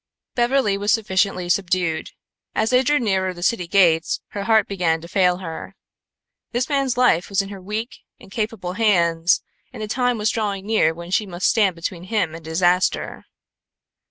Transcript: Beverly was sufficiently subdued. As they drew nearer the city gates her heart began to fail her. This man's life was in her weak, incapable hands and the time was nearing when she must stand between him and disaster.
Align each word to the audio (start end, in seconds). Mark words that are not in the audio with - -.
Beverly 0.33 0.79
was 0.79 0.91
sufficiently 0.91 1.47
subdued. 1.47 2.09
As 2.55 2.71
they 2.71 2.81
drew 2.81 2.97
nearer 2.97 3.35
the 3.35 3.43
city 3.43 3.67
gates 3.67 4.19
her 4.29 4.45
heart 4.45 4.67
began 4.67 4.99
to 5.01 5.07
fail 5.07 5.37
her. 5.37 5.75
This 6.53 6.69
man's 6.69 6.97
life 6.97 7.29
was 7.29 7.43
in 7.43 7.49
her 7.49 7.61
weak, 7.61 7.99
incapable 8.17 8.73
hands 8.73 9.43
and 9.71 9.79
the 9.83 9.87
time 9.87 10.17
was 10.17 10.35
nearing 10.35 10.95
when 10.95 11.11
she 11.11 11.27
must 11.27 11.45
stand 11.51 11.75
between 11.75 12.05
him 12.05 12.33
and 12.33 12.43
disaster. 12.43 13.25